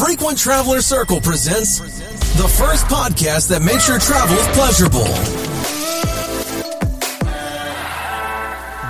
[0.00, 1.76] Frequent Traveler Circle presents
[2.38, 5.04] the first podcast that makes your travels pleasurable.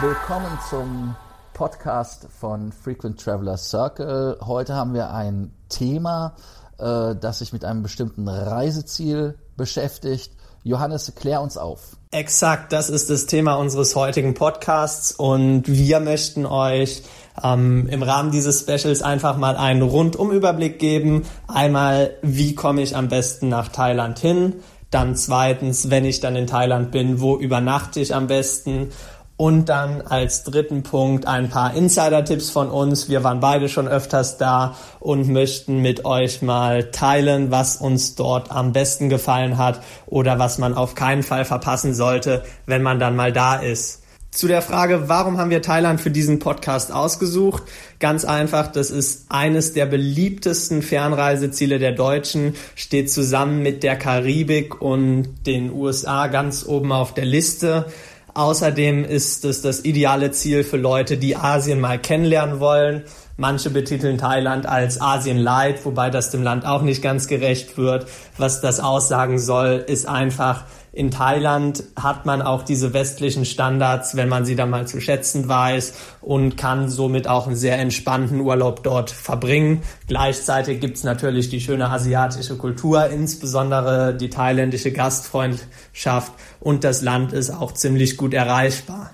[0.00, 1.16] Willkommen zum
[1.52, 4.38] Podcast von Frequent Traveler Circle.
[4.40, 6.36] Heute haben wir ein Thema,
[6.78, 10.30] äh, das sich mit einem bestimmten Reiseziel beschäftigt.
[10.62, 11.96] Johannes, klär uns auf.
[12.12, 17.02] Exakt, das ist das Thema unseres heutigen Podcasts und wir möchten euch
[17.42, 21.24] ähm, im Rahmen dieses Specials einfach mal einen Rundumüberblick geben.
[21.48, 24.54] Einmal, wie komme ich am besten nach Thailand hin?
[24.90, 28.88] Dann zweitens, wenn ich dann in Thailand bin, wo übernachte ich am besten?
[29.36, 33.08] Und dann als dritten Punkt ein paar Insider-Tipps von uns.
[33.08, 38.50] Wir waren beide schon öfters da und möchten mit euch mal teilen, was uns dort
[38.50, 43.16] am besten gefallen hat oder was man auf keinen Fall verpassen sollte, wenn man dann
[43.16, 43.99] mal da ist.
[44.32, 47.64] Zu der Frage, warum haben wir Thailand für diesen Podcast ausgesucht?
[47.98, 54.80] Ganz einfach, das ist eines der beliebtesten Fernreiseziele der Deutschen, steht zusammen mit der Karibik
[54.80, 57.86] und den USA ganz oben auf der Liste.
[58.32, 63.02] Außerdem ist es das ideale Ziel für Leute, die Asien mal kennenlernen wollen.
[63.36, 68.06] Manche betiteln Thailand als Asien Light, wobei das dem Land auch nicht ganz gerecht wird.
[68.38, 74.28] Was das aussagen soll, ist einfach, in Thailand hat man auch diese westlichen Standards, wenn
[74.28, 78.82] man sie dann mal zu schätzen weiß und kann somit auch einen sehr entspannten Urlaub
[78.82, 79.82] dort verbringen.
[80.08, 87.50] Gleichzeitig gibt's natürlich die schöne asiatische Kultur, insbesondere die thailändische Gastfreundschaft und das Land ist
[87.50, 89.12] auch ziemlich gut erreichbar.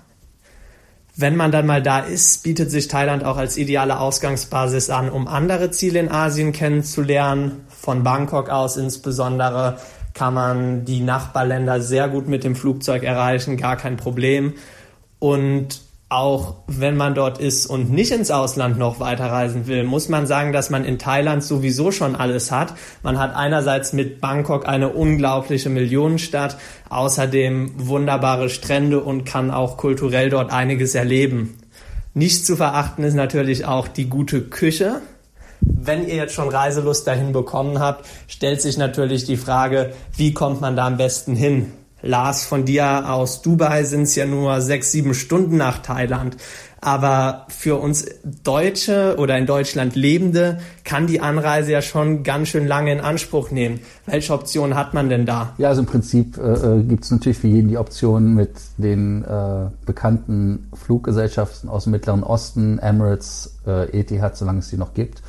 [1.18, 5.28] Wenn man dann mal da ist, bietet sich Thailand auch als ideale Ausgangsbasis an, um
[5.28, 7.64] andere Ziele in Asien kennenzulernen.
[7.68, 9.78] Von Bangkok aus insbesondere
[10.16, 14.54] kann man die Nachbarländer sehr gut mit dem Flugzeug erreichen, gar kein Problem.
[15.18, 20.26] Und auch wenn man dort ist und nicht ins Ausland noch weiterreisen will, muss man
[20.26, 22.74] sagen, dass man in Thailand sowieso schon alles hat.
[23.02, 26.56] Man hat einerseits mit Bangkok eine unglaubliche Millionenstadt,
[26.88, 31.58] außerdem wunderbare Strände und kann auch kulturell dort einiges erleben.
[32.14, 35.02] Nicht zu verachten ist natürlich auch die gute Küche
[35.74, 40.60] wenn ihr jetzt schon Reiselust dahin bekommen habt, stellt sich natürlich die Frage, wie kommt
[40.60, 41.72] man da am besten hin?
[42.02, 46.36] Lars, von dir aus Dubai sind es ja nur sechs, sieben Stunden nach Thailand.
[46.80, 48.06] Aber für uns
[48.44, 53.50] Deutsche oder in Deutschland Lebende kann die Anreise ja schon ganz schön lange in Anspruch
[53.50, 53.80] nehmen.
[54.04, 55.54] Welche Optionen hat man denn da?
[55.58, 59.24] Ja, also im Prinzip äh, äh gibt es natürlich für jeden die Option mit den
[59.24, 65.22] äh, bekannten Fluggesellschaften aus dem Mittleren Osten, Emirates, äh, Etihad, solange es die noch gibt,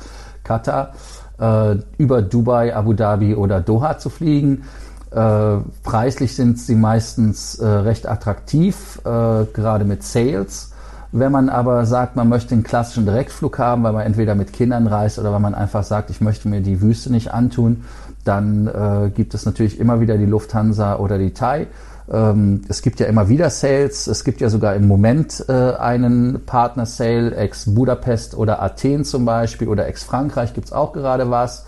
[0.48, 0.94] Katar,
[1.38, 4.64] äh, über Dubai, Abu Dhabi oder Doha zu fliegen.
[5.10, 10.72] Äh, preislich sind sie meistens äh, recht attraktiv, äh, gerade mit Sales.
[11.12, 14.86] Wenn man aber sagt, man möchte einen klassischen Direktflug haben, weil man entweder mit Kindern
[14.86, 17.84] reist oder weil man einfach sagt, ich möchte mir die Wüste nicht antun,
[18.24, 21.66] dann äh, gibt es natürlich immer wieder die Lufthansa oder die Thai.
[22.10, 24.06] Ähm, es gibt ja immer wieder Sales.
[24.06, 29.86] Es gibt ja sogar im Moment äh, einen Partner-Sale, ex-Budapest oder Athen zum Beispiel oder
[29.86, 31.66] ex-Frankreich gibt's auch gerade was.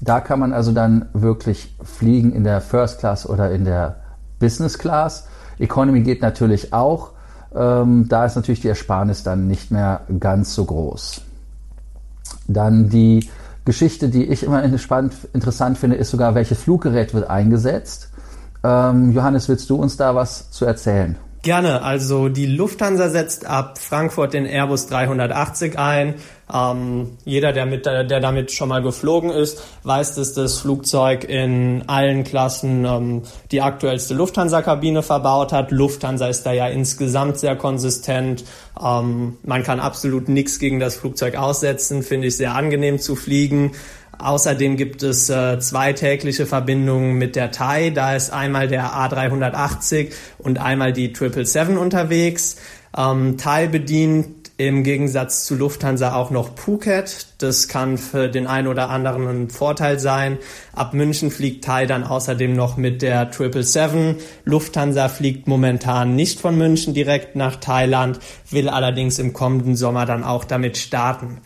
[0.00, 3.96] Da kann man also dann wirklich fliegen in der First Class oder in der
[4.38, 5.26] Business Class.
[5.58, 7.12] Economy geht natürlich auch.
[7.54, 11.22] Ähm, da ist natürlich die Ersparnis dann nicht mehr ganz so groß.
[12.48, 13.28] Dann die
[13.64, 18.09] Geschichte, die ich immer interessant finde, ist sogar, welches Fluggerät wird eingesetzt.
[18.62, 21.16] Ähm, Johannes, willst du uns da was zu erzählen?
[21.42, 21.82] Gerne.
[21.82, 26.16] Also die Lufthansa setzt ab Frankfurt den Airbus 380 ein.
[26.52, 31.84] Ähm, jeder, der, mit, der damit schon mal geflogen ist, weiß, dass das Flugzeug in
[31.86, 33.22] allen Klassen ähm,
[33.52, 35.70] die aktuellste Lufthansa-Kabine verbaut hat.
[35.70, 38.44] Lufthansa ist da ja insgesamt sehr konsistent.
[38.78, 42.02] Ähm, man kann absolut nichts gegen das Flugzeug aussetzen.
[42.02, 43.72] Finde ich sehr angenehm zu fliegen.
[44.22, 47.90] Außerdem gibt es äh, zwei tägliche Verbindungen mit der Thai.
[47.90, 52.56] Da ist einmal der A380 und einmal die 777 unterwegs.
[52.96, 57.28] Ähm, Thai bedient im Gegensatz zu Lufthansa auch noch Phuket.
[57.38, 60.36] Das kann für den einen oder anderen ein Vorteil sein.
[60.74, 64.22] Ab München fliegt Thai dann außerdem noch mit der 777.
[64.44, 68.20] Lufthansa fliegt momentan nicht von München direkt nach Thailand,
[68.50, 71.38] will allerdings im kommenden Sommer dann auch damit starten.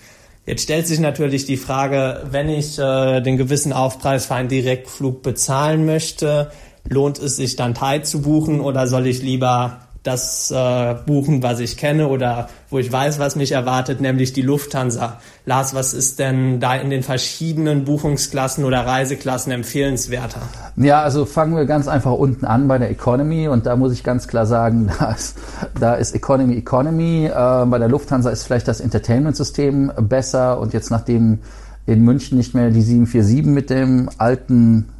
[0.46, 5.23] Jetzt stellt sich natürlich die Frage, wenn ich äh, den gewissen Aufpreis für einen Direktflug
[5.23, 6.50] bezahlen möchte,
[6.87, 11.61] lohnt es sich dann Thai zu buchen oder soll ich lieber das äh, buchen, was
[11.61, 15.19] ich kenne oder wo ich weiß, was mich erwartet, nämlich die Lufthansa.
[15.47, 20.43] Lars, was ist denn da in den verschiedenen Buchungsklassen oder Reiseklassen empfehlenswerter?
[20.77, 24.05] Ja, also fangen wir ganz einfach unten an bei der Economy und da muss ich
[24.05, 25.39] ganz klar sagen, da ist,
[25.81, 27.25] da ist Economy Economy.
[27.27, 27.31] Äh,
[27.67, 31.39] bei der Lufthansa ist vielleicht das Entertainment-System besser und jetzt nachdem
[31.87, 34.91] in München nicht mehr die 747 mit dem alten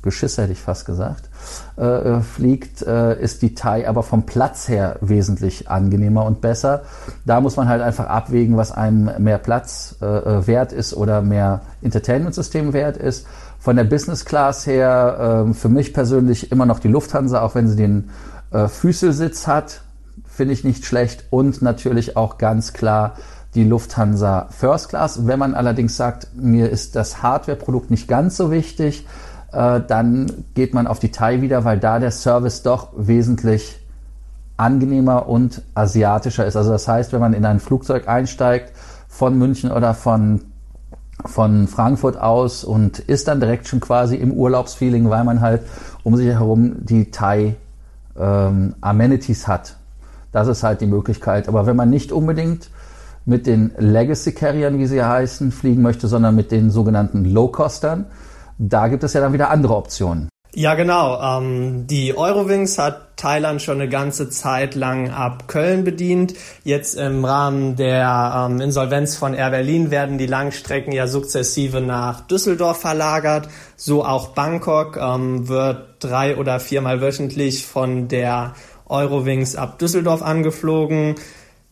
[0.00, 1.25] Geschiss, hätte ich fast gesagt,
[1.78, 6.82] äh, äh, fliegt, äh, ist die Thai aber vom Platz her wesentlich angenehmer und besser.
[7.24, 11.22] Da muss man halt einfach abwägen, was einem mehr Platz äh, äh wert ist oder
[11.22, 13.26] mehr Entertainment-System wert ist.
[13.58, 17.68] Von der Business Class her, äh, für mich persönlich immer noch die Lufthansa, auch wenn
[17.68, 18.10] sie den
[18.52, 19.82] äh, Füßelsitz hat,
[20.26, 21.24] finde ich nicht schlecht.
[21.30, 23.16] Und natürlich auch ganz klar
[23.56, 25.26] die Lufthansa First Class.
[25.26, 29.06] Wenn man allerdings sagt, mir ist das Hardware-Produkt nicht ganz so wichtig,
[29.52, 33.80] äh, dann geht man auf die Thai wieder, weil da der Service doch wesentlich
[34.56, 36.56] angenehmer und asiatischer ist.
[36.56, 38.72] Also das heißt, wenn man in ein Flugzeug einsteigt
[39.08, 40.42] von München oder von,
[41.24, 45.62] von Frankfurt aus und ist dann direkt schon quasi im Urlaubsfeeling, weil man halt
[46.04, 47.56] um sich herum die Thai
[48.18, 49.76] ähm, Amenities hat.
[50.32, 51.48] Das ist halt die Möglichkeit.
[51.48, 52.70] Aber wenn man nicht unbedingt
[53.24, 58.06] mit den Legacy Carriern, wie sie heißen, fliegen möchte, sondern mit den sogenannten Low-Costern,
[58.58, 60.28] da gibt es ja dann wieder andere Optionen.
[60.58, 61.20] Ja, genau.
[61.20, 66.32] Ähm, die Eurowings hat Thailand schon eine ganze Zeit lang ab Köln bedient.
[66.64, 72.22] Jetzt im Rahmen der ähm, Insolvenz von Air Berlin werden die Langstrecken ja sukzessive nach
[72.22, 73.50] Düsseldorf verlagert.
[73.76, 78.54] So auch Bangkok ähm, wird drei oder viermal wöchentlich von der
[78.88, 81.16] Eurowings ab Düsseldorf angeflogen.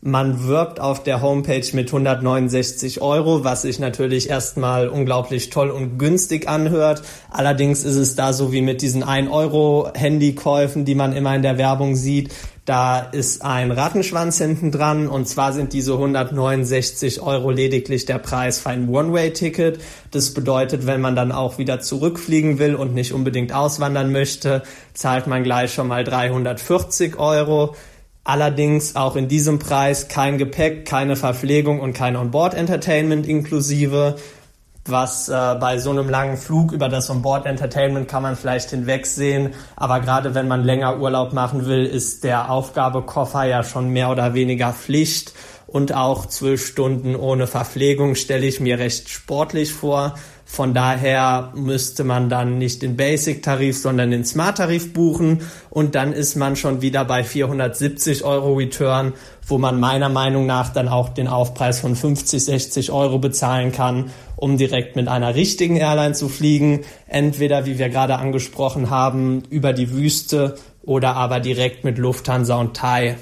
[0.06, 5.96] Man wirbt auf der Homepage mit 169 Euro, was sich natürlich erstmal unglaublich toll und
[5.96, 7.00] günstig anhört.
[7.30, 11.40] Allerdings ist es da so wie mit diesen 1 Euro Handykäufen, die man immer in
[11.40, 12.34] der Werbung sieht.
[12.66, 18.58] Da ist ein Rattenschwanz hinten dran und zwar sind diese 169 Euro lediglich der Preis
[18.58, 19.80] für ein One-Way-Ticket.
[20.10, 25.26] Das bedeutet, wenn man dann auch wieder zurückfliegen will und nicht unbedingt auswandern möchte, zahlt
[25.28, 27.74] man gleich schon mal 340 Euro.
[28.24, 34.16] Allerdings auch in diesem Preis kein Gepäck, keine Verpflegung und kein Onboard-Entertainment inklusive.
[34.86, 39.54] Was äh, bei so einem langen Flug über das Onboard-Entertainment kann man vielleicht hinwegsehen.
[39.76, 44.32] Aber gerade wenn man länger Urlaub machen will, ist der Aufgabekoffer ja schon mehr oder
[44.32, 45.34] weniger Pflicht.
[45.66, 50.14] Und auch zwölf Stunden ohne Verpflegung stelle ich mir recht sportlich vor.
[50.54, 56.36] Von daher müsste man dann nicht den Basic-Tarif, sondern den Smart-Tarif buchen und dann ist
[56.36, 59.14] man schon wieder bei 470 Euro Return,
[59.44, 64.12] wo man meiner Meinung nach dann auch den Aufpreis von 50, 60 Euro bezahlen kann,
[64.36, 66.84] um direkt mit einer richtigen Airline zu fliegen.
[67.08, 72.76] Entweder, wie wir gerade angesprochen haben, über die Wüste oder aber direkt mit Lufthansa und
[72.76, 73.16] Thai.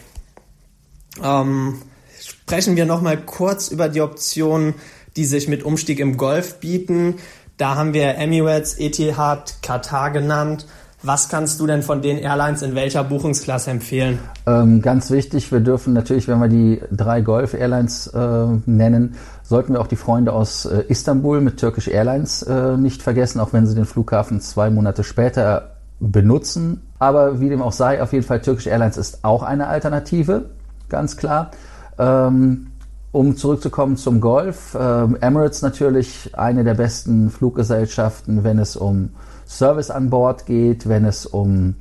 [1.25, 1.81] Ähm,
[2.21, 4.75] sprechen wir nochmal kurz über die Option
[5.17, 7.17] die sich mit Umstieg im Golf bieten.
[7.57, 10.67] Da haben wir Emirates, Etihad, Katar genannt.
[11.05, 14.21] Was kannst du denn von den Airlines in welcher Buchungsklasse empfehlen?
[14.47, 19.81] Ähm, ganz wichtig, wir dürfen natürlich, wenn wir die drei Golf-Airlines äh, nennen, sollten wir
[19.81, 23.75] auch die Freunde aus äh, Istanbul mit Turkish Airlines äh, nicht vergessen, auch wenn sie
[23.75, 26.83] den Flughafen zwei Monate später benutzen.
[27.01, 30.51] Aber wie dem auch sei, auf jeden Fall Turkish Airlines ist auch eine Alternative,
[30.89, 31.51] ganz klar.
[31.99, 32.69] Ähm,
[33.13, 34.79] um zurückzukommen zum Golf, äh,
[35.21, 39.11] Emirates natürlich eine der besten Fluggesellschaften, wenn es um
[39.47, 41.77] Service an Bord geht, wenn es um,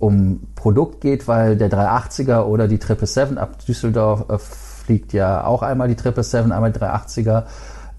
[0.00, 5.62] um Produkt geht, weil der 380er oder die 777 ab Düsseldorf äh, fliegt ja auch
[5.62, 7.44] einmal die 777, einmal die 380er.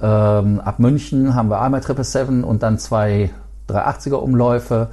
[0.02, 3.32] Ähm, ab München haben wir einmal 777 und dann zwei
[3.70, 4.90] 380er Umläufe.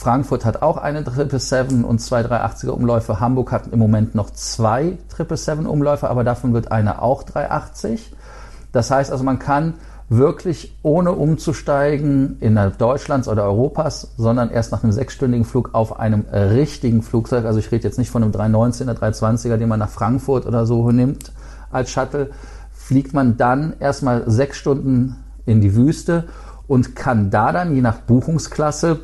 [0.00, 3.20] Frankfurt hat auch eine 777 und zwei 380er Umläufe.
[3.20, 8.10] Hamburg hat im Moment noch zwei 777 Umläufe, aber davon wird einer auch 380.
[8.72, 9.74] Das heißt also, man kann
[10.08, 16.24] wirklich ohne umzusteigen innerhalb Deutschlands oder Europas, sondern erst nach einem sechsstündigen Flug auf einem
[16.32, 20.46] richtigen Flugzeug, also ich rede jetzt nicht von einem 319er, 320er, den man nach Frankfurt
[20.46, 21.30] oder so nimmt
[21.70, 22.30] als Shuttle,
[22.72, 26.24] fliegt man dann erstmal sechs Stunden in die Wüste
[26.68, 29.00] und kann da dann je nach Buchungsklasse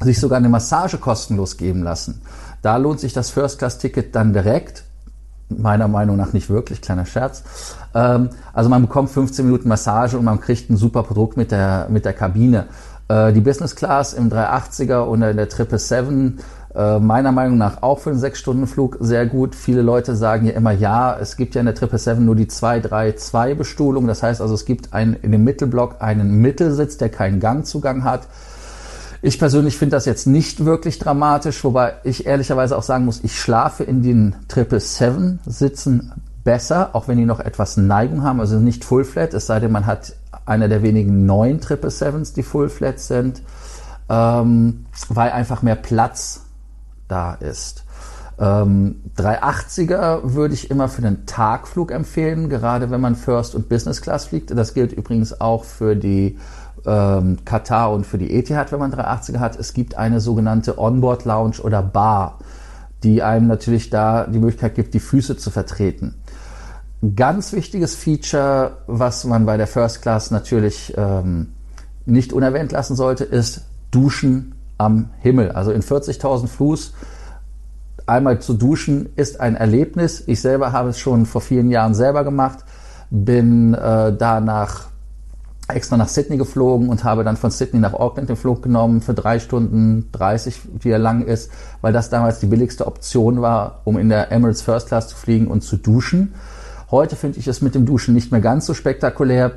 [0.00, 2.22] sich sogar eine Massage kostenlos geben lassen.
[2.62, 4.84] Da lohnt sich das First-Class-Ticket dann direkt.
[5.48, 7.42] Meiner Meinung nach nicht wirklich, kleiner Scherz.
[7.94, 11.88] Ähm, also man bekommt 15 Minuten Massage und man kriegt ein super Produkt mit der,
[11.90, 12.66] mit der Kabine.
[13.08, 17.98] Äh, die Business Class im 380er und in der 777 äh, meiner Meinung nach auch
[17.98, 19.56] für einen 6-Stunden-Flug sehr gut.
[19.56, 24.06] Viele Leute sagen ja immer, ja, es gibt ja in der 777 nur die 2-3-2-Bestuhlung.
[24.06, 28.28] Das heißt also, es gibt einen, in dem Mittelblock einen Mittelsitz, der keinen Gangzugang hat.
[29.22, 33.38] Ich persönlich finde das jetzt nicht wirklich dramatisch, wobei ich ehrlicherweise auch sagen muss, ich
[33.38, 36.12] schlafe in den Triple Seven Sitzen
[36.42, 39.72] besser, auch wenn die noch etwas Neigung haben, also nicht Full Flat, es sei denn,
[39.72, 40.14] man hat
[40.46, 43.42] einer der wenigen neuen Triple Sevens, die Full Flat sind,
[44.08, 46.42] ähm, weil einfach mehr Platz
[47.06, 47.84] da ist.
[48.38, 54.00] Ähm, 380er würde ich immer für den Tagflug empfehlen, gerade wenn man First und Business
[54.00, 54.50] Class fliegt.
[54.50, 56.38] Das gilt übrigens auch für die
[56.86, 59.58] ähm, Katar und für die Etihad, wenn man 380er hat.
[59.58, 62.38] Es gibt eine sogenannte Onboard Lounge oder Bar,
[63.02, 66.14] die einem natürlich da die Möglichkeit gibt, die Füße zu vertreten.
[67.16, 71.52] Ganz wichtiges Feature, was man bei der First Class natürlich ähm,
[72.04, 75.52] nicht unerwähnt lassen sollte, ist Duschen am Himmel.
[75.52, 76.92] Also in 40.000 Fuß
[78.06, 80.22] einmal zu duschen ist ein Erlebnis.
[80.26, 82.64] Ich selber habe es schon vor vielen Jahren selber gemacht,
[83.10, 84.89] bin äh, danach
[85.74, 89.14] extra nach Sydney geflogen und habe dann von Sydney nach Auckland den Flug genommen für
[89.14, 91.50] drei Stunden 30, wie er lang ist,
[91.80, 95.46] weil das damals die billigste Option war, um in der Emirates First Class zu fliegen
[95.46, 96.34] und zu duschen.
[96.90, 99.52] Heute finde ich es mit dem Duschen nicht mehr ganz so spektakulär,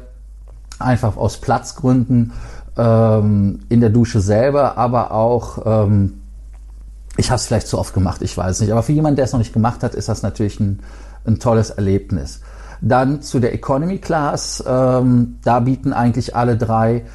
[0.79, 2.33] einfach aus Platzgründen
[2.77, 6.19] ähm, in der Dusche selber, aber auch ähm,
[7.17, 8.71] ich habe es vielleicht zu oft gemacht, ich weiß nicht.
[8.71, 10.79] Aber für jemanden, der es noch nicht gemacht hat, ist das natürlich ein,
[11.25, 12.41] ein tolles Erlebnis.
[12.85, 14.63] Dann zu der Economy Class.
[14.67, 17.05] Ähm, da bieten eigentlich alle drei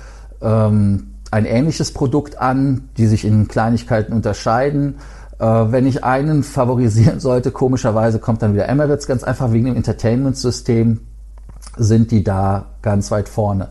[0.41, 4.95] ähm, ein ähnliches Produkt an, die sich in Kleinigkeiten unterscheiden.
[5.39, 9.77] Äh, wenn ich einen favorisieren sollte, komischerweise kommt dann wieder Emirates, ganz einfach wegen dem
[9.77, 11.01] Entertainment-System
[11.77, 13.69] sind die da ganz weit vorne.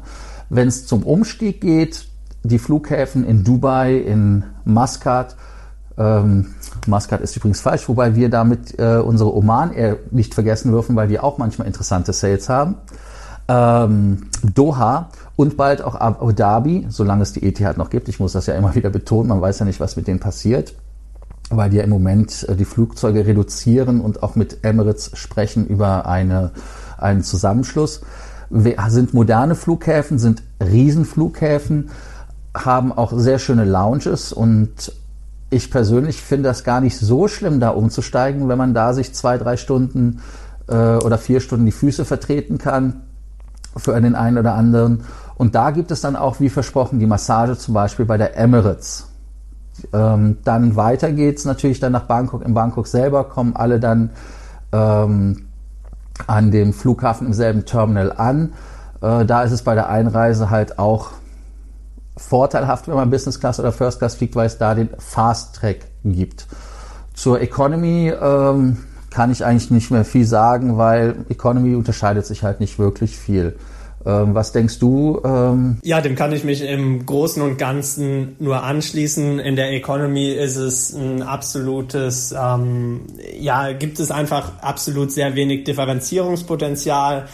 [0.50, 2.08] Wenn es zum Umstieg geht,
[2.44, 5.36] die Flughäfen in Dubai, in Muscat,
[5.98, 6.54] ähm,
[6.86, 11.08] Muscat ist übrigens falsch, wobei wir damit äh, unsere Oman Air nicht vergessen dürfen, weil
[11.08, 12.76] die auch manchmal interessante Sales haben.
[13.48, 18.10] Ähm, Doha und bald auch Abu Dhabi, solange es die Etihad noch gibt.
[18.10, 20.76] Ich muss das ja immer wieder betonen, man weiß ja nicht, was mit denen passiert,
[21.50, 26.06] weil die ja im Moment äh, die Flugzeuge reduzieren und auch mit Emirates sprechen über
[26.06, 26.52] eine,
[26.98, 28.02] einen Zusammenschluss.
[28.50, 31.90] Wir, sind moderne Flughäfen, sind Riesenflughäfen,
[32.56, 34.92] haben auch sehr schöne Lounges und
[35.50, 39.38] ich persönlich finde das gar nicht so schlimm, da umzusteigen, wenn man da sich zwei,
[39.38, 40.22] drei Stunden
[40.68, 43.02] äh, oder vier Stunden die Füße vertreten kann
[43.76, 45.04] für den einen oder anderen.
[45.36, 49.08] Und da gibt es dann auch, wie versprochen, die Massage zum Beispiel bei der Emirates.
[49.94, 52.44] Ähm, dann weiter geht's natürlich dann nach Bangkok.
[52.44, 54.10] In Bangkok selber kommen alle dann
[54.72, 55.46] ähm,
[56.26, 58.54] an dem Flughafen im selben Terminal an.
[59.02, 61.12] Äh, da ist es bei der Einreise halt auch
[62.18, 65.86] vorteilhaft, wenn man Business Class oder First Class fliegt, weil es da den Fast Track
[66.04, 66.48] gibt.
[67.14, 68.78] Zur Economy ähm,
[69.10, 73.56] kann ich eigentlich nicht mehr viel sagen, weil Economy unterscheidet sich halt nicht wirklich viel.
[74.06, 75.22] Ähm, was denkst du?
[75.26, 75.80] Ähm?
[75.84, 79.40] Ja, dem kann ich mich im Großen und Ganzen nur anschließen.
[79.40, 83.02] In der Economy ist es ein absolutes, ähm,
[83.38, 87.26] ja, gibt es einfach absolut sehr wenig Differenzierungspotenzial.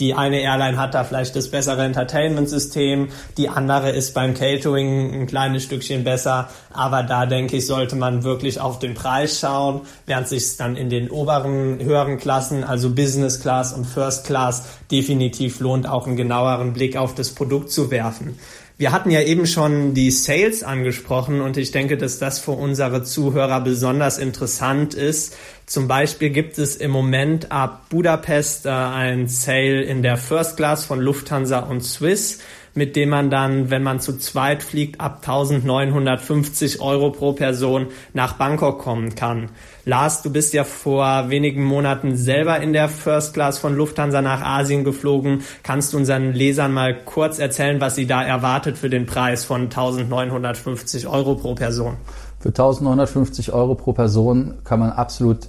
[0.00, 5.26] Die eine Airline hat da vielleicht das bessere Entertainment-System, die andere ist beim Catering ein
[5.26, 10.26] kleines Stückchen besser, aber da denke ich, sollte man wirklich auf den Preis schauen, während
[10.26, 15.86] sich dann in den oberen, höheren Klassen, also Business Class und First Class, definitiv lohnt,
[15.86, 18.38] auch einen genaueren Blick auf das Produkt zu werfen.
[18.80, 23.02] Wir hatten ja eben schon die Sales angesprochen und ich denke, dass das für unsere
[23.02, 25.36] Zuhörer besonders interessant ist.
[25.66, 30.86] Zum Beispiel gibt es im Moment ab Budapest äh, ein Sale in der First Class
[30.86, 32.38] von Lufthansa und Swiss
[32.74, 38.34] mit dem man dann, wenn man zu zweit fliegt, ab 1950 Euro pro Person nach
[38.34, 39.50] Bangkok kommen kann.
[39.84, 44.42] Lars, du bist ja vor wenigen Monaten selber in der First Class von Lufthansa nach
[44.42, 45.42] Asien geflogen.
[45.62, 49.62] Kannst du unseren Lesern mal kurz erzählen, was sie da erwartet für den Preis von
[49.62, 51.96] 1950 Euro pro Person?
[52.38, 55.48] Für 1950 Euro pro Person kann man absolut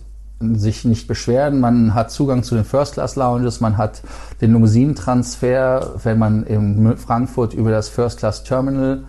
[0.56, 1.60] sich nicht beschweren.
[1.60, 4.02] Man hat Zugang zu den First-Class-Lounges, man hat
[4.42, 9.04] den Limousinentransfer, wenn man in Frankfurt über das First-Class-Terminal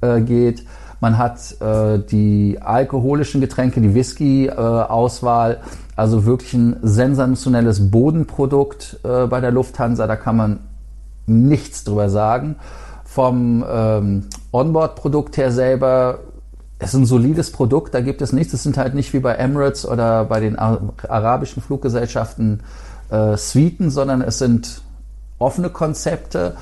[0.00, 0.64] äh, geht.
[1.00, 5.52] Man hat äh, die alkoholischen Getränke, die Whisky-Auswahl.
[5.52, 5.56] Äh,
[5.96, 10.06] also wirklich ein sensationelles Bodenprodukt äh, bei der Lufthansa.
[10.06, 10.60] Da kann man
[11.26, 12.56] nichts drüber sagen.
[13.04, 16.18] Vom ähm, Onboard-Produkt her selber
[16.78, 18.52] es ist ein solides Produkt, da gibt es nichts.
[18.52, 22.60] Es sind halt nicht wie bei Emirates oder bei den arabischen Fluggesellschaften
[23.10, 24.82] äh, Suiten, sondern es sind
[25.38, 26.56] offene Konzepte,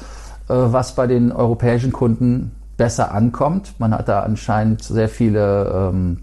[0.49, 3.75] äh, was bei den europäischen Kunden besser ankommt.
[3.79, 6.21] Man hat da anscheinend sehr viele ähm,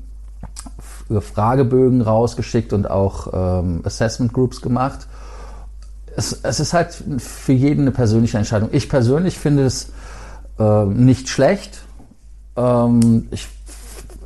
[1.19, 5.07] Fragebögen rausgeschickt und auch ähm, Assessment Groups gemacht.
[6.15, 8.69] Es, es, ist halt für jeden eine persönliche Entscheidung.
[8.71, 9.91] Ich persönlich finde es
[10.59, 11.83] äh, nicht schlecht.
[12.55, 13.47] Ähm, ich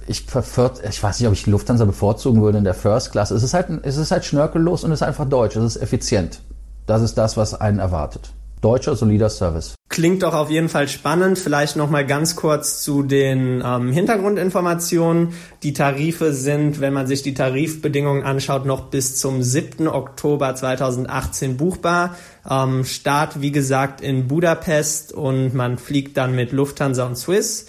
[0.07, 3.31] ich, ich weiß nicht, ob ich Lufthansa bevorzugen würde in der First Class.
[3.31, 5.55] Es ist halt, es ist halt schnörkellos und es ist einfach deutsch.
[5.55, 6.41] Es ist effizient.
[6.85, 8.31] Das ist das, was einen erwartet.
[8.61, 9.75] deutscher, solider Service.
[9.89, 11.37] Klingt doch auf jeden Fall spannend.
[11.37, 15.29] Vielleicht noch mal ganz kurz zu den ähm, Hintergrundinformationen.
[15.63, 19.87] Die Tarife sind, wenn man sich die Tarifbedingungen anschaut, noch bis zum 7.
[19.87, 22.15] Oktober 2018 buchbar.
[22.49, 27.67] Ähm, Start, wie gesagt, in Budapest und man fliegt dann mit Lufthansa und Swiss.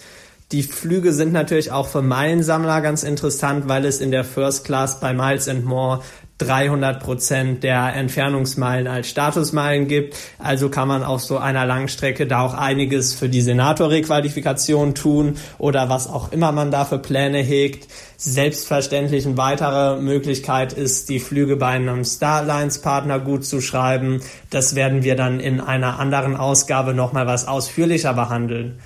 [0.53, 5.01] Die Flüge sind natürlich auch für Meilensammler ganz interessant, weil es in der First Class
[5.01, 6.01] bei Miles and More
[6.37, 10.15] 300 Prozent der Entfernungsmeilen als Statusmeilen gibt.
[10.39, 15.89] Also kann man auf so einer Langstrecke da auch einiges für die Senator-Requalifikation tun oder
[15.89, 17.91] was auch immer man da für Pläne hegt.
[18.15, 24.21] Selbstverständlich eine weitere Möglichkeit ist, die Flüge bei einem Starlines-Partner gut zu schreiben.
[24.49, 28.79] Das werden wir dann in einer anderen Ausgabe nochmal was ausführlicher behandeln.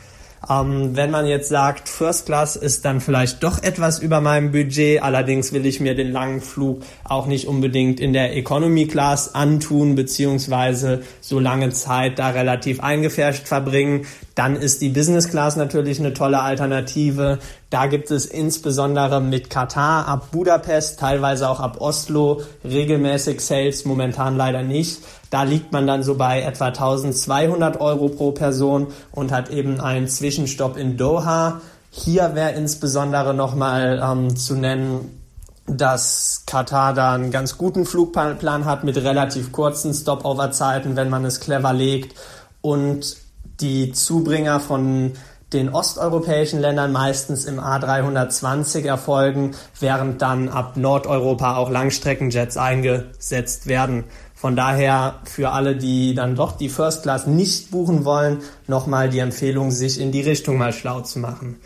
[0.49, 5.03] Ähm, wenn man jetzt sagt, First Class ist dann vielleicht doch etwas über meinem Budget,
[5.03, 6.81] allerdings will ich mir den langen Flug
[7.11, 13.47] auch nicht unbedingt in der Economy Class antun, beziehungsweise so lange Zeit da relativ eingefärscht
[13.47, 17.39] verbringen, dann ist die Business Class natürlich eine tolle Alternative.
[17.69, 24.37] Da gibt es insbesondere mit Katar ab Budapest, teilweise auch ab Oslo regelmäßig Sales, momentan
[24.37, 24.99] leider nicht.
[25.29, 30.07] Da liegt man dann so bei etwa 1200 Euro pro Person und hat eben einen
[30.07, 31.61] Zwischenstopp in Doha.
[31.89, 35.20] Hier wäre insbesondere nochmal ähm, zu nennen,
[35.67, 41.39] dass Katar da einen ganz guten Flugplan hat mit relativ kurzen Stopover-Zeiten, wenn man es
[41.39, 42.15] clever legt
[42.61, 43.17] und
[43.59, 45.13] die Zubringer von
[45.53, 54.05] den osteuropäischen Ländern meistens im A320 erfolgen, während dann ab Nordeuropa auch Langstreckenjets eingesetzt werden.
[54.33, 59.19] Von daher für alle, die dann doch die First Class nicht buchen wollen, nochmal die
[59.19, 61.59] Empfehlung, sich in die Richtung mal schlau zu machen.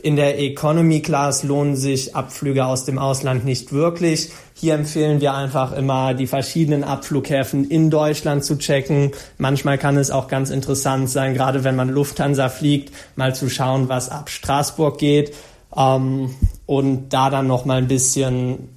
[0.00, 4.30] In der Economy Class lohnen sich Abflüge aus dem Ausland nicht wirklich.
[4.54, 9.12] Hier empfehlen wir einfach immer, die verschiedenen Abflughäfen in Deutschland zu checken.
[9.38, 13.88] Manchmal kann es auch ganz interessant sein, gerade wenn man Lufthansa fliegt, mal zu schauen,
[13.88, 15.34] was ab Straßburg geht.
[15.74, 16.30] Ähm,
[16.66, 18.68] und da dann noch mal ein bisschen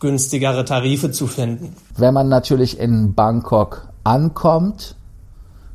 [0.00, 1.74] günstigere Tarife zu finden.
[1.96, 4.94] Wenn man natürlich in Bangkok ankommt,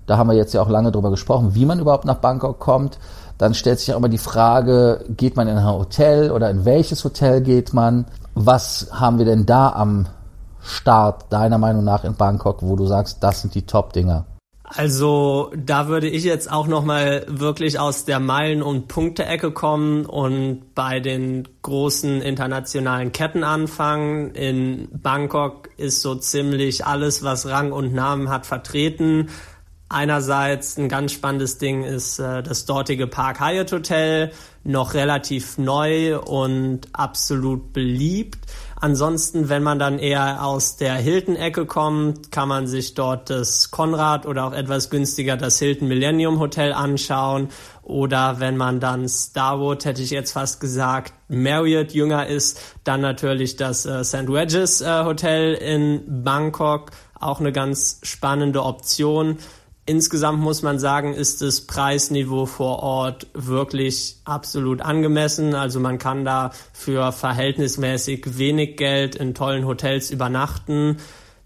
[0.06, 3.00] da haben wir jetzt ja auch lange drüber gesprochen, wie man überhaupt nach Bangkok kommt,
[3.38, 7.04] dann stellt sich auch immer die Frage, geht man in ein Hotel oder in welches
[7.04, 8.06] Hotel geht man?
[8.36, 10.08] Was haben wir denn da am
[10.62, 14.26] Start deiner Meinung nach in Bangkok, wo du sagst, das sind die Top-Dinger?
[14.76, 20.06] Also da würde ich jetzt auch noch mal wirklich aus der Meilen- und Punkte-Ecke kommen
[20.06, 24.32] und bei den großen internationalen Ketten anfangen.
[24.32, 29.30] In Bangkok ist so ziemlich alles, was Rang und Namen hat, vertreten.
[29.94, 34.32] Einerseits ein ganz spannendes Ding ist äh, das dortige Park Hyatt Hotel,
[34.64, 38.40] noch relativ neu und absolut beliebt.
[38.76, 44.26] Ansonsten, wenn man dann eher aus der Hilton-Ecke kommt, kann man sich dort das Konrad
[44.26, 47.50] oder auch etwas günstiger das Hilton Millennium Hotel anschauen.
[47.84, 53.58] Oder wenn man dann Starwood, hätte ich jetzt fast gesagt, Marriott jünger ist, dann natürlich
[53.58, 54.28] das äh, St.
[54.28, 56.90] Regis äh, Hotel in Bangkok.
[57.20, 59.38] Auch eine ganz spannende Option.
[59.86, 65.56] Insgesamt muss man sagen, ist das Preisniveau vor Ort wirklich absolut angemessen.
[65.56, 70.98] Also man kann da für verhältnismäßig wenig Geld in tollen Hotels übernachten.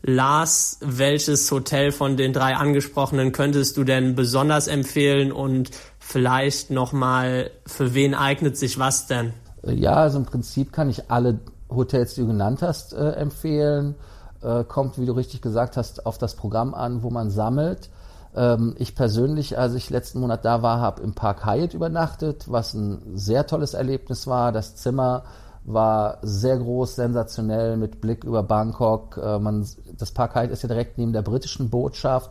[0.04, 7.50] Lars, welches Hotel von den drei angesprochenen könntest du denn besonders empfehlen und vielleicht nochmal,
[7.66, 9.34] für wen eignet sich was denn?
[9.64, 13.96] Ja, also im Prinzip kann ich alle Hotels, die du genannt hast, äh, empfehlen.
[14.44, 17.90] Äh, kommt, wie du richtig gesagt hast, auf das Programm an, wo man sammelt.
[18.38, 22.76] Ähm, ich persönlich, als ich letzten Monat da war, habe im Park Hyatt übernachtet, was
[22.76, 24.52] ein sehr tolles Erlebnis war.
[24.52, 25.24] Das Zimmer
[25.64, 29.18] war sehr groß, sensationell mit Blick über Bangkok.
[29.18, 32.30] Äh, man, das Park Hyatt ist ja direkt neben der britischen Botschaft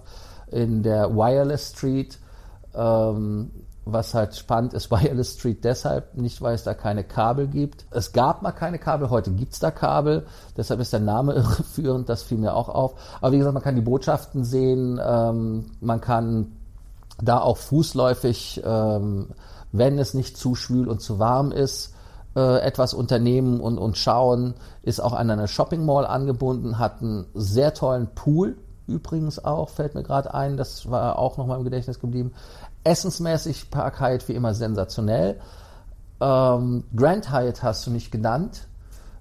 [0.51, 2.19] in der Wireless Street.
[2.73, 3.51] Ähm,
[3.87, 7.87] was halt spannend ist, Wireless Street deshalb, nicht weil es da keine Kabel gibt.
[7.91, 12.23] Es gab mal keine Kabel, heute gibt's da Kabel, deshalb ist der Name irreführend, das
[12.23, 12.95] fiel mir auch auf.
[13.23, 16.53] Aber wie gesagt, man kann die Botschaften sehen, ähm, man kann
[17.23, 19.29] da auch fußläufig, ähm,
[19.73, 21.95] wenn es nicht zu schwül und zu warm ist,
[22.35, 27.27] äh, etwas unternehmen und, und schauen, ist auch an eine Shopping Mall angebunden, hat einen
[27.35, 32.01] sehr tollen Pool, übrigens auch, fällt mir gerade ein, das war auch nochmal im Gedächtnis
[32.01, 32.33] geblieben.
[32.87, 35.41] Essensmäßig Park Hyatt wie immer sensationell.
[36.21, 38.69] Ähm, Grand Hyatt hast du nicht genannt.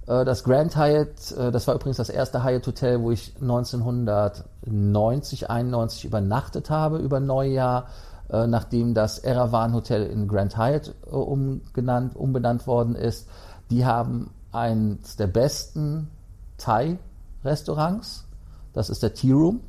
[0.08, 5.49] Äh, das Grand Hyatt, äh, das war übrigens das erste Hyatt Hotel, wo ich 1990,
[5.49, 7.88] 91 übernachtet habe über Neujahr,
[8.30, 13.28] äh, nachdem das Erawan Hotel in Grand Hyatt äh, umgenannt, umbenannt worden ist.
[13.71, 16.12] Die haben eines der besten
[16.60, 18.25] Thai-Restaurants.
[18.73, 19.62] Das ist der Tea Room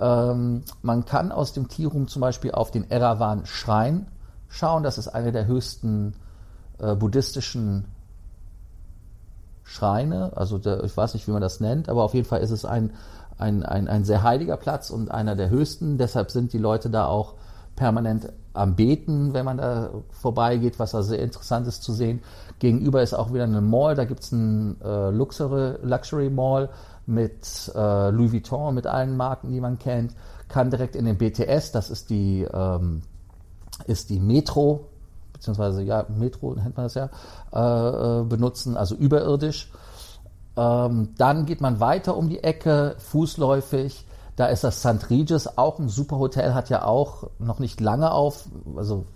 [0.00, 4.08] Ähm, man kann aus dem Room zum Beispiel auf den Erawan Schrein
[4.48, 4.82] schauen.
[4.82, 6.14] Das ist eine der höchsten
[6.78, 7.86] äh, buddhistischen
[9.62, 10.36] Schreine.
[10.36, 12.64] Also der, ich weiß nicht, wie man das nennt, aber auf jeden Fall ist es
[12.64, 12.92] ein,
[13.38, 15.98] ein, ein, ein sehr heiliger Platz und einer der höchsten.
[15.98, 17.34] Deshalb sind die Leute da auch
[17.74, 22.22] permanent am Beten, wenn man da vorbeigeht, was da sehr interessant ist zu sehen.
[22.58, 26.70] Gegenüber ist auch wieder eine Mall, da gibt es ein äh, Luxury, Luxury Mall
[27.06, 30.14] mit äh, Louis Vuitton, mit allen Marken, die man kennt.
[30.48, 33.02] Kann direkt in den BTS, das ist die, ähm,
[33.86, 34.86] ist die Metro,
[35.32, 37.10] beziehungsweise ja, Metro nennt man das ja,
[37.52, 39.72] äh, äh benutzen, also überirdisch.
[40.56, 45.08] Ähm, dann geht man weiter um die Ecke, fußläufig da ist das St.
[45.08, 48.44] Regis auch ein super Hotel, hat ja auch noch nicht lange auf,
[48.76, 49.06] also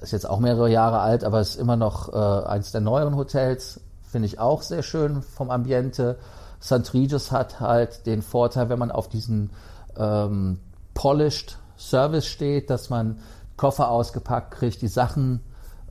[0.00, 3.80] ist jetzt auch mehrere Jahre alt, aber ist immer noch äh, eins der neueren Hotels.
[4.00, 6.18] Finde ich auch sehr schön vom Ambiente.
[6.62, 6.92] St.
[6.92, 9.50] Regis hat halt den Vorteil, wenn man auf diesen
[9.96, 10.60] ähm,
[10.94, 13.20] polished Service steht, dass man
[13.56, 15.40] Koffer ausgepackt kriegt, die Sachen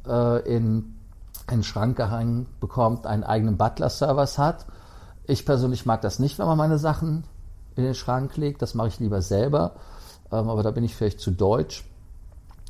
[0.07, 0.95] äh, in,
[1.49, 4.65] in den Schrank gehangen bekommt, einen eigenen Butler-Service hat.
[5.25, 7.23] Ich persönlich mag das nicht, wenn man meine Sachen
[7.75, 8.61] in den Schrank legt.
[8.61, 9.75] Das mache ich lieber selber,
[10.31, 11.83] ähm, aber da bin ich vielleicht zu deutsch.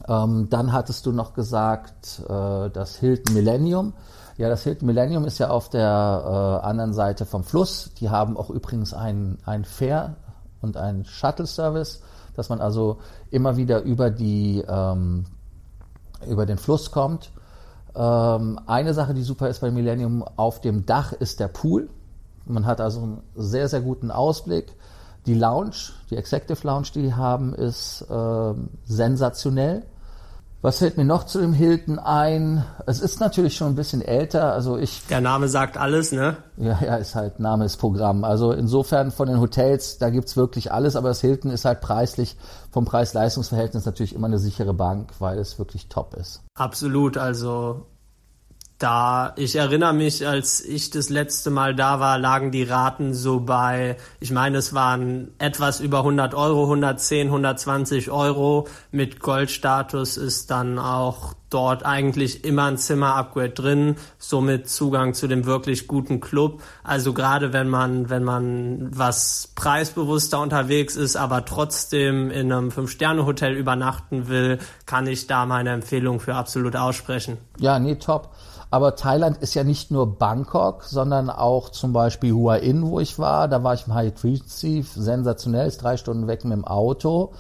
[0.08, 3.94] Ähm, dann hattest du noch gesagt, äh, das Hilton Millennium.
[4.38, 7.92] Ja, das Hilton Millennium ist ja auf der äh, anderen Seite vom Fluss.
[8.00, 10.16] Die haben auch übrigens einen Fair
[10.62, 12.02] und einen Shuttle-Service,
[12.36, 13.00] dass man also
[13.32, 15.26] immer wieder über, die, ähm,
[16.28, 17.32] über den Fluss kommt.
[17.96, 21.90] Ähm, eine Sache, die super ist bei Millennium, auf dem Dach ist der Pool.
[22.46, 24.74] Man hat also einen sehr, sehr guten Ausblick.
[25.26, 28.54] Die Lounge, die Executive Lounge, die die haben, ist äh,
[28.86, 29.86] sensationell.
[30.62, 32.66] Was fällt mir noch zu dem Hilton ein?
[32.86, 34.52] Es ist natürlich schon ein bisschen älter.
[34.52, 35.06] Also ich.
[35.08, 36.36] Der Name sagt alles, ne?
[36.58, 38.26] Ja, ja, ist halt Name ist Programm.
[38.26, 42.36] Also insofern von den Hotels, da gibt's wirklich alles, aber das Hilton ist halt preislich
[42.72, 46.42] vom Preis-Leistungs-Verhältnis natürlich immer eine sichere Bank, weil es wirklich top ist.
[46.56, 47.18] Absolut.
[47.18, 47.86] Also
[48.80, 53.42] da, ich erinnere mich, als ich das letzte Mal da war, lagen die Raten so
[53.42, 58.68] bei, ich meine, es waren etwas über 100 Euro, 110, 120 Euro.
[58.92, 65.46] Mit Goldstatus ist dann auch dort eigentlich immer ein Zimmer-Upgrade drin, somit Zugang zu dem
[65.46, 66.62] wirklich guten Club.
[66.82, 73.58] Also gerade wenn man, wenn man was preisbewusster unterwegs ist, aber trotzdem in einem Fünf-Sterne-Hotel
[73.58, 77.38] übernachten will, kann ich da meine Empfehlung für absolut aussprechen.
[77.58, 78.30] Ja, nee, top.
[78.72, 83.18] Aber Thailand ist ja nicht nur Bangkok, sondern auch zum Beispiel Hua In, wo ich
[83.18, 83.48] war.
[83.48, 87.34] Da war ich im Hyatt Regency, sensationell, ist drei Stunden weg mit dem Auto.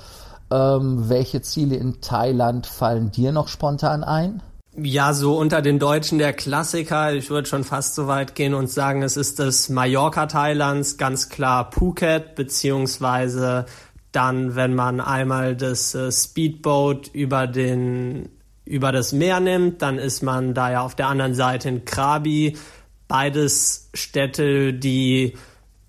[0.52, 4.42] Ähm, welche Ziele in Thailand fallen dir noch spontan ein?
[4.76, 7.13] Ja, so unter den Deutschen der Klassiker.
[7.13, 11.30] Ich würde schon fast so weit gehen und sagen, es ist das Mallorca Thailands, ganz
[11.30, 13.65] klar Phuket, beziehungsweise
[14.12, 18.30] dann, wenn man einmal das äh, Speedboat über den
[18.69, 22.55] über das Meer nimmt, dann ist man da ja auf der anderen Seite in Krabi.
[23.08, 25.34] Beides Städte, die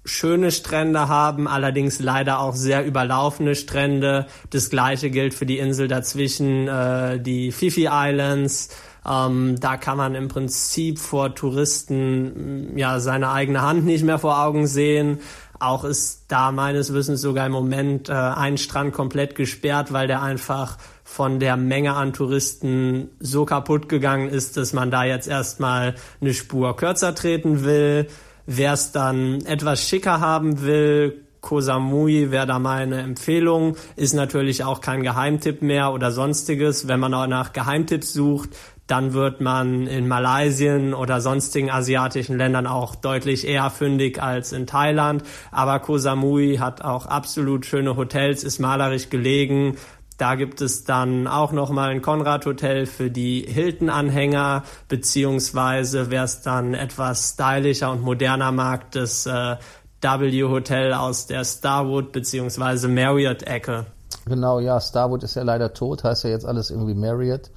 [0.06, 4.26] schöne Strände haben, allerdings leider auch sehr überlaufene Strände.
[4.48, 8.70] Das gleiche gilt für die Insel dazwischen, äh, die Fifi Islands.
[9.06, 14.42] Ähm, da kann man im Prinzip vor Touristen ja seine eigene Hand nicht mehr vor
[14.42, 15.20] Augen sehen.
[15.58, 20.22] Auch ist da meines Wissens sogar im Moment äh, ein Strand komplett gesperrt, weil der
[20.22, 20.78] einfach
[21.10, 26.32] von der Menge an Touristen so kaputt gegangen ist, dass man da jetzt erstmal eine
[26.32, 28.06] Spur kürzer treten will.
[28.46, 33.76] Wer es dann etwas schicker haben will, Koh Samui wäre da meine Empfehlung.
[33.96, 36.86] Ist natürlich auch kein Geheimtipp mehr oder sonstiges.
[36.86, 38.50] Wenn man auch nach Geheimtipps sucht,
[38.86, 44.66] dann wird man in Malaysien oder sonstigen asiatischen Ländern auch deutlich eher fündig als in
[44.66, 45.24] Thailand.
[45.50, 49.76] Aber Koh Samui hat auch absolut schöne Hotels, ist malerisch gelegen,
[50.20, 56.74] da gibt es dann auch nochmal ein Konrad-Hotel für die Hilton-Anhänger, beziehungsweise wer es dann
[56.74, 59.56] etwas stylischer und moderner mag, das äh,
[60.02, 63.86] W-Hotel aus der Starwood beziehungsweise Marriott-Ecke.
[64.26, 67.50] Genau, ja, Starwood ist ja leider tot, heißt ja jetzt alles irgendwie Marriott.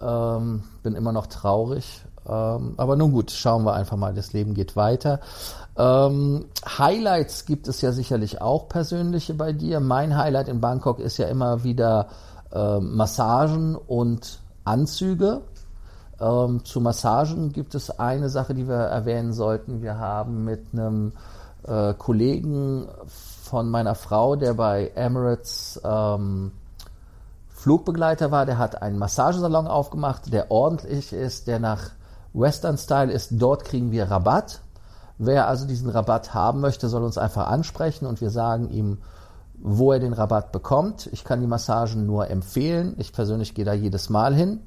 [0.00, 2.02] Ähm, bin immer noch traurig.
[2.28, 5.20] Ähm, aber nun gut, schauen wir einfach mal, das Leben geht weiter.
[5.76, 9.80] Ähm, Highlights gibt es ja sicherlich auch persönliche bei dir.
[9.80, 12.08] Mein Highlight in Bangkok ist ja immer wieder
[12.52, 15.42] äh, Massagen und Anzüge.
[16.20, 19.82] Ähm, zu Massagen gibt es eine Sache, die wir erwähnen sollten.
[19.82, 21.12] Wir haben mit einem
[21.66, 26.52] äh, Kollegen von meiner Frau, der bei Emirates ähm,
[27.48, 31.90] Flugbegleiter war, der hat einen Massagesalon aufgemacht, der ordentlich ist, der nach
[32.32, 33.30] Western Style ist.
[33.32, 34.60] Dort kriegen wir Rabatt
[35.24, 38.98] Wer also diesen Rabatt haben möchte, soll uns einfach ansprechen und wir sagen ihm
[39.62, 41.08] wo er den Rabatt bekommt.
[41.12, 42.94] Ich kann die Massagen nur empfehlen.
[42.98, 44.60] Ich persönlich gehe da jedes Mal hin.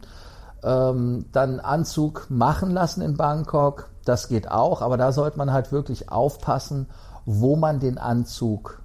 [0.63, 5.72] Ähm, dann Anzug machen lassen in Bangkok, das geht auch, aber da sollte man halt
[5.72, 6.88] wirklich aufpassen,
[7.26, 8.82] wo man den Anzug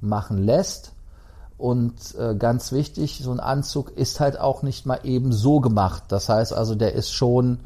[0.00, 0.92] machen lässt.
[1.58, 6.04] Und äh, ganz wichtig, so ein Anzug ist halt auch nicht mal eben so gemacht.
[6.08, 7.58] Das heißt also, der ist schon,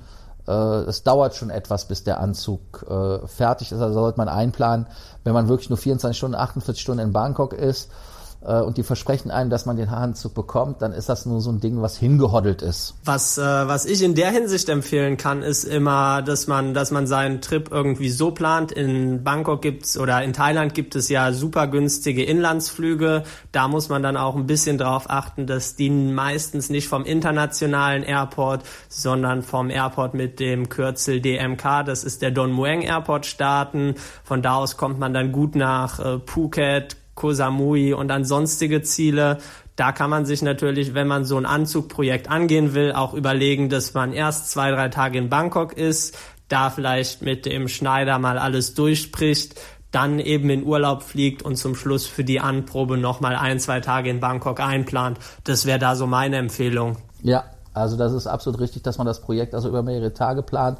[0.52, 3.80] es dauert schon etwas, bis der Anzug äh, fertig ist.
[3.80, 4.86] Also sollte man einplanen,
[5.24, 8.13] wenn man wirklich nur 24 Stunden, 48 Stunden in Bangkok ist äh,
[8.44, 11.60] und die versprechen einem, dass man den Haarenzug bekommt, dann ist das nur so ein
[11.60, 12.94] Ding, was hingehoddelt ist.
[13.04, 17.06] Was, äh, was ich in der Hinsicht empfehlen kann, ist immer, dass man, dass man
[17.06, 18.70] seinen Trip irgendwie so plant.
[18.72, 23.24] In Bangkok gibt's oder in Thailand gibt es ja super günstige Inlandsflüge.
[23.52, 28.02] Da muss man dann auch ein bisschen drauf achten, dass die meistens nicht vom internationalen
[28.02, 33.94] Airport, sondern vom Airport mit dem Kürzel DMK, das ist der Don Mueng Airport starten.
[34.22, 38.82] Von da aus kommt man dann gut nach äh, Phuket, Koh Samui und dann sonstige
[38.82, 39.38] Ziele.
[39.76, 43.94] Da kann man sich natürlich, wenn man so ein Anzugprojekt angehen will, auch überlegen, dass
[43.94, 46.16] man erst zwei, drei Tage in Bangkok ist,
[46.48, 49.54] da vielleicht mit dem Schneider mal alles durchspricht,
[49.90, 54.10] dann eben in Urlaub fliegt und zum Schluss für die Anprobe nochmal ein, zwei Tage
[54.10, 55.18] in Bangkok einplant.
[55.44, 56.96] Das wäre da so meine Empfehlung.
[57.22, 60.78] Ja, also das ist absolut richtig, dass man das Projekt also über mehrere Tage plant.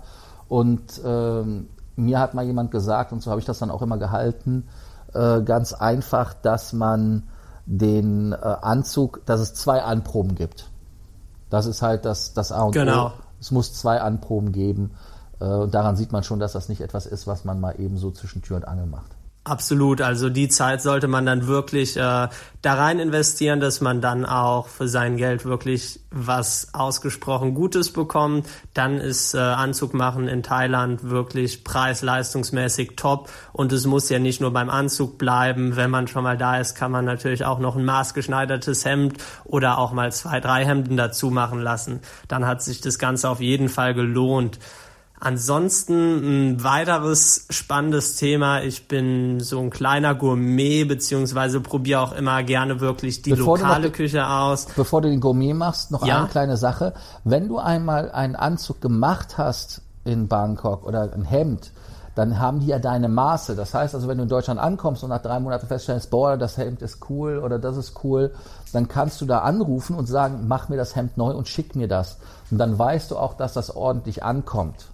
[0.49, 3.99] Und ähm, mir hat mal jemand gesagt, und so habe ich das dann auch immer
[3.99, 4.69] gehalten,
[5.15, 7.25] äh, ganz einfach, dass man
[7.67, 10.71] den äh, Anzug, dass es zwei Anproben gibt.
[11.51, 13.09] Das ist halt das, das A und genau.
[13.09, 13.13] O.
[13.41, 14.93] Es muss zwei Anproben geben.
[15.41, 17.97] Äh, und daran sieht man schon, dass das nicht etwas ist, was man mal eben
[17.97, 19.14] so zwischen Tür und Angel macht.
[19.47, 24.25] Absolut, also die Zeit sollte man dann wirklich äh, da rein investieren, dass man dann
[24.25, 28.49] auch für sein Geld wirklich was ausgesprochen Gutes bekommt.
[28.73, 34.41] Dann ist äh, Anzug machen in Thailand wirklich preis-leistungsmäßig top und es muss ja nicht
[34.41, 35.77] nur beim Anzug bleiben.
[35.77, 39.77] Wenn man schon mal da ist, kann man natürlich auch noch ein maßgeschneidertes Hemd oder
[39.77, 42.01] auch mal zwei, drei Hemden dazu machen lassen.
[42.29, 44.59] Dann hat sich das Ganze auf jeden Fall gelohnt.
[45.21, 48.63] Ansonsten ein weiteres spannendes Thema.
[48.63, 53.89] Ich bin so ein kleiner Gourmet, beziehungsweise probiere auch immer gerne wirklich die bevor lokale
[53.89, 54.67] noch, Küche aus.
[54.77, 56.19] Bevor du den Gourmet machst, noch ja?
[56.19, 56.95] eine kleine Sache.
[57.23, 61.71] Wenn du einmal einen Anzug gemacht hast in Bangkok oder ein Hemd,
[62.15, 63.57] dann haben die ja deine Maße.
[63.57, 66.59] Das heißt also, wenn du in Deutschland ankommst und nach drei Monaten feststellst, boah, das
[66.59, 68.33] Hemd ist cool oder das ist cool,
[68.73, 71.89] dann kannst du da anrufen und sagen, mach mir das Hemd neu und schick mir
[71.89, 72.19] das.
[72.51, 74.87] Und dann weißt du auch, dass das ordentlich ankommt.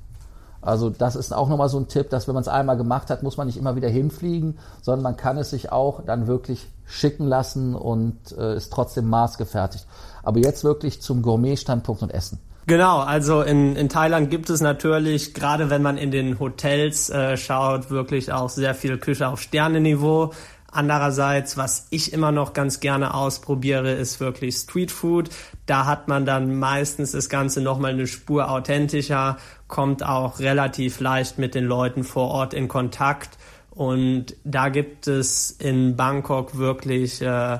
[0.62, 3.22] Also das ist auch nochmal so ein Tipp, dass wenn man es einmal gemacht hat,
[3.22, 7.26] muss man nicht immer wieder hinfliegen, sondern man kann es sich auch dann wirklich schicken
[7.26, 9.86] lassen und äh, ist trotzdem maßgefertigt.
[10.22, 12.38] Aber jetzt wirklich zum Gourmet-Standpunkt und Essen.
[12.66, 17.36] Genau, also in, in Thailand gibt es natürlich, gerade wenn man in den Hotels äh,
[17.36, 20.32] schaut, wirklich auch sehr viel Küche auf Sternenniveau.
[20.72, 25.30] Andererseits, was ich immer noch ganz gerne ausprobiere, ist wirklich Street Food.
[25.66, 31.38] Da hat man dann meistens das Ganze nochmal eine Spur authentischer, kommt auch relativ leicht
[31.38, 33.36] mit den Leuten vor Ort in Kontakt.
[33.70, 37.58] Und da gibt es in Bangkok wirklich äh,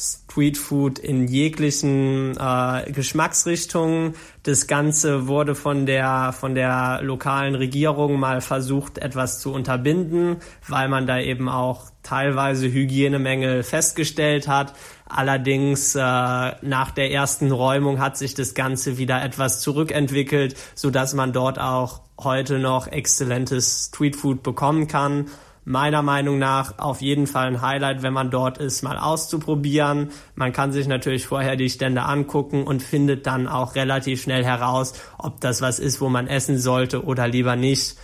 [0.00, 4.14] Streetfood in jeglichen äh, Geschmacksrichtungen.
[4.44, 10.36] Das Ganze wurde von der, von der lokalen Regierung mal versucht, etwas zu unterbinden,
[10.66, 14.72] weil man da eben auch teilweise Hygienemängel festgestellt hat.
[15.06, 21.12] Allerdings äh, nach der ersten Räumung hat sich das Ganze wieder etwas zurückentwickelt, so dass
[21.12, 25.26] man dort auch heute noch exzellentes Streetfood bekommen kann
[25.64, 30.10] meiner Meinung nach auf jeden Fall ein Highlight, wenn man dort ist, mal auszuprobieren.
[30.34, 34.94] Man kann sich natürlich vorher die Stände angucken und findet dann auch relativ schnell heraus,
[35.18, 37.96] ob das was ist, wo man essen sollte oder lieber nicht.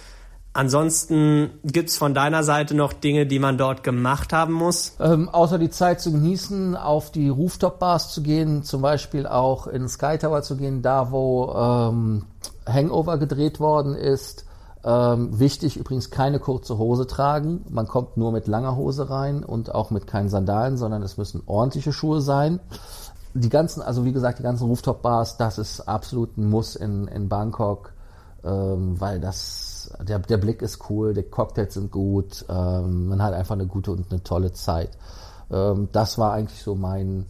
[0.53, 4.97] Ansonsten gibt's von deiner Seite noch Dinge, die man dort gemacht haben muss?
[5.01, 9.87] Ähm, außer die Zeit zu genießen, auf die Rooftop-Bars zu gehen, zum Beispiel auch in
[9.87, 12.25] Sky Tower zu gehen, da wo ähm,
[12.67, 14.46] Hangover gedreht worden ist
[14.87, 17.65] ähm, wichtig übrigens keine kurze Hose tragen.
[17.69, 21.43] Man kommt nur mit langer Hose rein und auch mit keinen Sandalen, sondern es müssen
[21.47, 22.61] ordentliche Schuhe sein.
[23.35, 27.29] Die ganzen, also wie gesagt, die ganzen Rooftop-Bars, das ist absolut ein Muss in, in
[27.29, 27.95] Bangkok,
[28.45, 33.35] ähm, weil das, der, der Blick ist cool, die Cocktails sind gut, ähm, man hat
[33.35, 34.91] einfach eine gute und eine tolle Zeit.
[35.51, 37.27] Ähm, das war eigentlich so mein,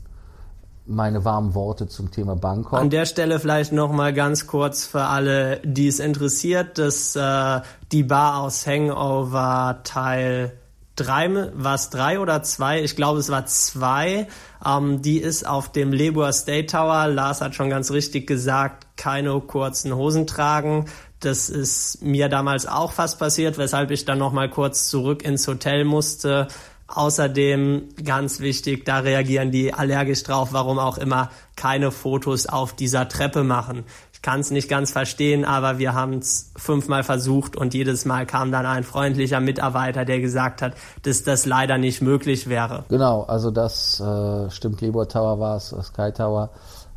[0.87, 2.79] meine warmen Worte zum Thema Bangkok.
[2.79, 7.61] An der Stelle vielleicht noch mal ganz kurz für alle, die es interessiert, dass äh,
[7.93, 10.53] die Bar aus Hangover Teil
[10.97, 12.83] 3, war es drei oder zwei?
[12.83, 14.29] Ich glaube, es war zwei.
[14.65, 17.07] Ähm, die ist auf dem Lebur State Tower.
[17.09, 20.87] Lars hat schon ganz richtig gesagt, keine kurzen Hosen tragen.
[21.21, 25.47] Das ist mir damals auch fast passiert, weshalb ich dann noch mal kurz zurück ins
[25.47, 26.49] Hotel musste
[26.89, 33.09] Außerdem ganz wichtig, da reagieren die allergisch drauf, warum auch immer keine Fotos auf dieser
[33.09, 33.85] Treppe machen.
[34.13, 38.25] Ich kann es nicht ganz verstehen, aber wir haben es fünfmal versucht und jedes Mal
[38.25, 42.85] kam dann ein freundlicher Mitarbeiter, der gesagt hat, dass das leider nicht möglich wäre.
[42.89, 46.51] Genau, also das äh, stimmt, Libor Tower war es, Sky Tower.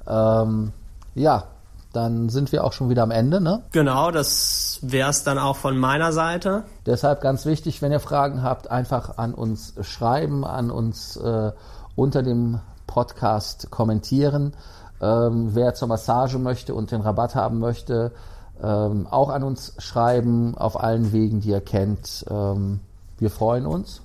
[0.08, 0.71] Ähm,
[1.15, 1.45] ja,
[1.93, 3.63] dann sind wir auch schon wieder am Ende, ne?
[3.71, 6.63] Genau, das wäre es dann auch von meiner Seite.
[6.86, 11.52] Deshalb ganz wichtig, wenn ihr Fragen habt, einfach an uns schreiben, an uns äh,
[11.95, 14.54] unter dem Podcast kommentieren.
[15.02, 18.12] Ähm, wer zur Massage möchte und den Rabatt haben möchte,
[18.62, 22.25] ähm, auch an uns schreiben auf allen Wegen, die ihr kennt.
[22.30, 22.82] Ähm,
[23.17, 24.02] wir freuen uns.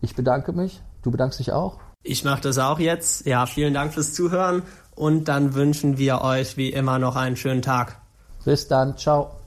[0.00, 0.82] Ich bedanke mich.
[1.02, 1.78] Du bedankst dich auch.
[2.02, 3.26] Ich mache das auch jetzt.
[3.26, 7.62] Ja, vielen Dank fürs Zuhören und dann wünschen wir euch wie immer noch einen schönen
[7.62, 8.00] Tag.
[8.44, 9.41] Bis dann, ciao.